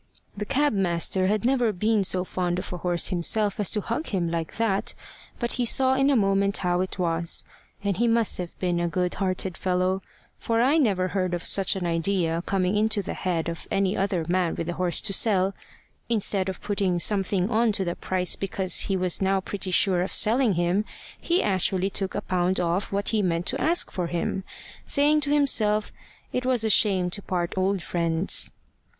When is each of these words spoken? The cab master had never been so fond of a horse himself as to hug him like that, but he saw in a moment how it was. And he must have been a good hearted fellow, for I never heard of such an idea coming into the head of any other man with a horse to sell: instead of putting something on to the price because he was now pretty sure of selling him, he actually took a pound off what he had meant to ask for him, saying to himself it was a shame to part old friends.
The 0.35 0.45
cab 0.47 0.73
master 0.73 1.27
had 1.27 1.45
never 1.45 1.71
been 1.71 2.03
so 2.03 2.23
fond 2.23 2.57
of 2.57 2.73
a 2.73 2.77
horse 2.77 3.09
himself 3.09 3.59
as 3.59 3.69
to 3.69 3.81
hug 3.81 4.07
him 4.07 4.31
like 4.31 4.55
that, 4.57 4.95
but 5.37 5.51
he 5.61 5.65
saw 5.67 5.93
in 5.93 6.09
a 6.09 6.15
moment 6.15 6.57
how 6.65 6.81
it 6.81 6.97
was. 6.97 7.43
And 7.83 7.97
he 7.97 8.07
must 8.07 8.39
have 8.39 8.57
been 8.57 8.79
a 8.79 8.87
good 8.87 9.13
hearted 9.21 9.55
fellow, 9.55 10.01
for 10.39 10.59
I 10.59 10.79
never 10.79 11.09
heard 11.09 11.35
of 11.35 11.45
such 11.45 11.75
an 11.75 11.85
idea 11.85 12.41
coming 12.47 12.75
into 12.77 13.03
the 13.03 13.13
head 13.13 13.47
of 13.47 13.67
any 13.69 13.95
other 13.95 14.25
man 14.27 14.55
with 14.55 14.69
a 14.69 14.73
horse 14.73 15.01
to 15.01 15.13
sell: 15.13 15.53
instead 16.09 16.49
of 16.49 16.63
putting 16.63 16.97
something 16.99 17.51
on 17.51 17.71
to 17.73 17.85
the 17.85 17.93
price 17.95 18.35
because 18.35 18.79
he 18.89 18.97
was 18.97 19.21
now 19.21 19.39
pretty 19.39 19.69
sure 19.69 20.01
of 20.01 20.11
selling 20.11 20.53
him, 20.55 20.83
he 21.19 21.43
actually 21.43 21.91
took 21.91 22.15
a 22.15 22.21
pound 22.21 22.59
off 22.59 22.91
what 22.91 23.09
he 23.09 23.17
had 23.17 23.27
meant 23.27 23.45
to 23.45 23.61
ask 23.61 23.91
for 23.91 24.07
him, 24.07 24.45
saying 24.83 25.21
to 25.21 25.29
himself 25.29 25.91
it 26.33 26.43
was 26.43 26.63
a 26.63 26.71
shame 26.71 27.11
to 27.11 27.21
part 27.21 27.53
old 27.55 27.83
friends. 27.83 28.49